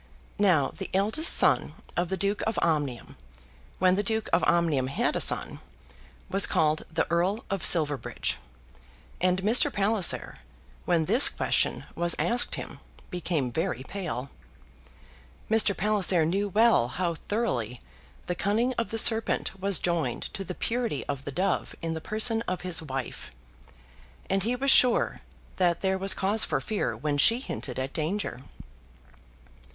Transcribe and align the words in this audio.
Now 0.39 0.69
the 0.75 0.89
eldest 0.95 1.31
son 1.31 1.75
of 1.95 2.09
the 2.09 2.17
Duke 2.17 2.41
of 2.47 2.57
Omnium, 2.63 3.17
when 3.77 3.93
the 3.93 4.01
Duke 4.01 4.29
of 4.33 4.43
Omnium 4.45 4.87
had 4.87 5.15
a 5.15 5.21
son, 5.21 5.59
was 6.27 6.47
called 6.47 6.85
the 6.91 7.05
Earl 7.11 7.45
of 7.51 7.63
Silverbridge; 7.63 8.37
and 9.21 9.43
Mr. 9.43 9.71
Palliser, 9.71 10.39
when 10.85 11.05
this 11.05 11.29
question 11.29 11.83
was 11.93 12.15
asked 12.17 12.55
him, 12.55 12.79
became 13.11 13.51
very 13.51 13.83
pale. 13.83 14.31
Mr. 15.51 15.77
Palliser 15.77 16.25
knew 16.25 16.49
well 16.49 16.87
how 16.87 17.13
thoroughly 17.27 17.79
the 18.25 18.33
cunning 18.33 18.73
of 18.79 18.89
the 18.89 18.97
serpent 18.97 19.59
was 19.61 19.77
joined 19.77 20.33
to 20.33 20.43
the 20.43 20.55
purity 20.55 21.05
of 21.05 21.25
the 21.25 21.31
dove 21.31 21.75
in 21.79 21.93
the 21.93 22.01
person 22.01 22.41
of 22.47 22.61
his 22.61 22.81
wife, 22.81 23.29
and 24.31 24.41
he 24.41 24.55
was 24.55 24.71
sure 24.71 25.19
that 25.57 25.81
there 25.81 25.99
was 25.99 26.15
cause 26.15 26.43
for 26.43 26.59
fear 26.59 26.97
when 26.97 27.19
she 27.19 27.39
hinted 27.39 27.77
at 27.77 27.93
danger. 27.93 28.41